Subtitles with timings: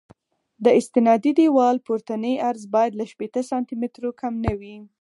[0.63, 4.75] د استنادي دیوال پورتنی عرض باید له شپېته سانتي مترو کم نه وي